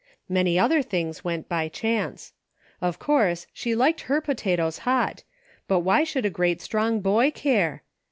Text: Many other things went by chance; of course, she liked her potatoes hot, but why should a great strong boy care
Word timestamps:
Many 0.27 0.57
other 0.57 0.81
things 0.81 1.23
went 1.23 1.47
by 1.47 1.67
chance; 1.69 2.33
of 2.81 2.97
course, 2.97 3.45
she 3.53 3.75
liked 3.75 4.01
her 4.01 4.19
potatoes 4.19 4.79
hot, 4.79 5.21
but 5.67 5.81
why 5.81 6.03
should 6.03 6.25
a 6.25 6.29
great 6.31 6.59
strong 6.59 7.01
boy 7.01 7.29
care 7.29 7.83